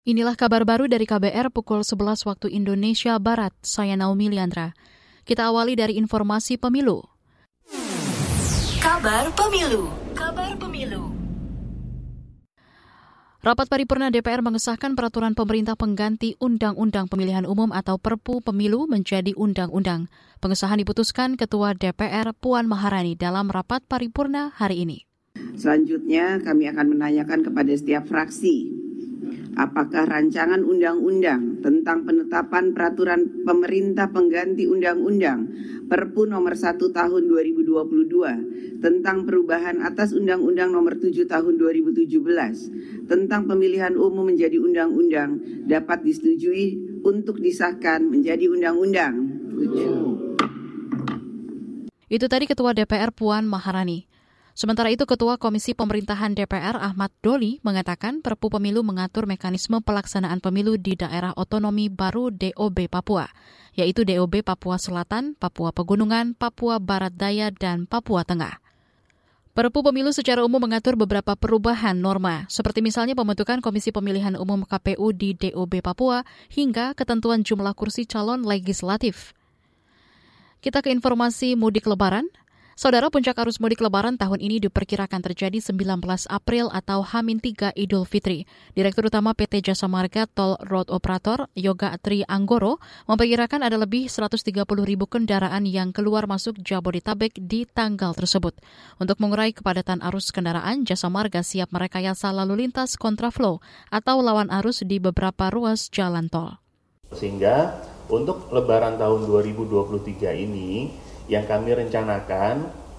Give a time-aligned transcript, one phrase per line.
[0.00, 3.52] Inilah kabar baru dari KBR pukul 11 waktu Indonesia Barat.
[3.60, 4.72] Saya Naomi Liandra.
[5.28, 7.04] Kita awali dari informasi pemilu.
[8.80, 9.92] Kabar pemilu.
[10.16, 11.12] Kabar pemilu.
[13.44, 20.08] Rapat paripurna DPR mengesahkan peraturan pemerintah pengganti Undang-Undang Pemilihan Umum atau Perpu Pemilu menjadi undang-undang.
[20.40, 25.04] Pengesahan diputuskan Ketua DPR Puan Maharani dalam rapat paripurna hari ini.
[25.60, 28.79] Selanjutnya kami akan menanyakan kepada setiap fraksi
[29.58, 35.50] apakah rancangan undang-undang tentang penetapan peraturan pemerintah pengganti undang-undang
[35.90, 43.98] Perpu nomor 1 tahun 2022 tentang perubahan atas undang-undang nomor 7 tahun 2017 tentang pemilihan
[43.98, 49.14] umum menjadi undang-undang dapat disetujui untuk disahkan menjadi undang-undang.
[52.06, 54.09] Itu tadi Ketua DPR Puan Maharani.
[54.60, 60.76] Sementara itu, Ketua Komisi Pemerintahan DPR Ahmad Doli mengatakan Perpu Pemilu mengatur mekanisme pelaksanaan pemilu
[60.76, 63.24] di daerah otonomi baru DOB Papua,
[63.72, 68.60] yaitu DOB Papua Selatan, Papua Pegunungan, Papua Barat Daya, dan Papua Tengah.
[69.56, 75.16] Perpu pemilu secara umum mengatur beberapa perubahan norma, seperti misalnya pembentukan Komisi Pemilihan Umum KPU
[75.16, 76.20] di DOB Papua
[76.52, 79.32] hingga ketentuan jumlah kursi calon legislatif.
[80.60, 82.28] Kita ke informasi mudik lebaran.
[82.80, 86.00] Saudara puncak arus mudik lebaran tahun ini diperkirakan terjadi 19
[86.32, 88.48] April atau H-3 Idul Fitri.
[88.72, 94.64] Direktur Utama PT Jasa Marga Tol Road Operator Yoga Tri Anggoro memperkirakan ada lebih 130
[94.64, 98.56] ribu kendaraan yang keluar masuk Jabodetabek di tanggal tersebut.
[98.96, 103.60] Untuk mengurai kepadatan arus kendaraan, Jasa Marga siap merekayasa lalu lintas kontraflow
[103.92, 106.56] atau lawan arus di beberapa ruas jalan tol.
[107.12, 107.76] Sehingga
[108.08, 112.54] untuk lebaran tahun 2023 ini yang kami rencanakan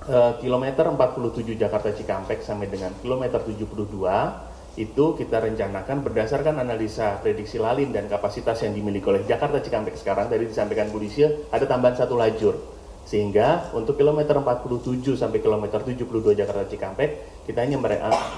[0.07, 3.67] eh, kilometer 47 Jakarta Cikampek sampai dengan kilometer 72
[4.79, 10.31] itu kita rencanakan berdasarkan analisa prediksi lalin dan kapasitas yang dimiliki oleh Jakarta Cikampek sekarang
[10.31, 11.03] tadi disampaikan Bu
[11.51, 12.55] ada tambahan satu lajur
[13.03, 17.75] sehingga untuk kilometer 47 sampai kilometer 72 Jakarta Cikampek kita hanya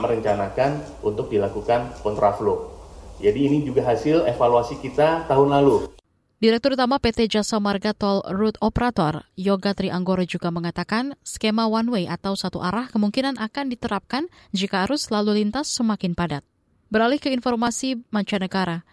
[0.02, 2.74] merencanakan untuk dilakukan kontraflow.
[3.22, 6.03] Jadi ini juga hasil evaluasi kita tahun lalu.
[6.44, 12.04] Direktur Utama PT Jasa Marga Tol Route Operator, Yoga Trianggoro juga mengatakan skema one way
[12.04, 16.44] atau satu arah kemungkinan akan diterapkan jika arus lalu lintas semakin padat.
[16.92, 18.84] Beralih ke informasi mancanegara.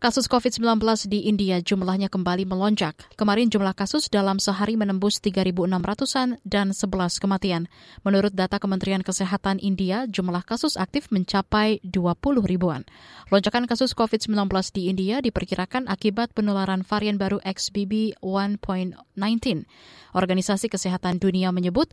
[0.00, 0.80] Kasus COVID-19
[1.12, 2.96] di India jumlahnya kembali melonjak.
[3.20, 7.68] Kemarin jumlah kasus dalam sehari menembus 3.600-an dan 11 kematian.
[8.00, 12.16] Menurut data Kementerian Kesehatan India, jumlah kasus aktif mencapai 20
[12.48, 12.88] ribuan.
[13.28, 18.96] Lonjakan kasus COVID-19 di India diperkirakan akibat penularan varian baru XBB 1.19.
[20.16, 21.92] Organisasi Kesehatan Dunia menyebut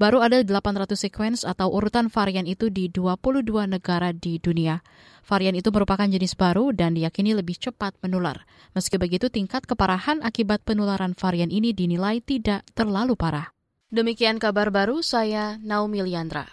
[0.00, 4.80] baru ada 800 sequence atau urutan varian itu di 22 negara di dunia.
[5.28, 8.48] Varian itu merupakan jenis baru dan diyakini lebih cepat menular.
[8.72, 13.52] Meski begitu, tingkat keparahan akibat penularan varian ini dinilai tidak terlalu parah.
[13.92, 16.48] Demikian kabar baru saya Naomi Liandra.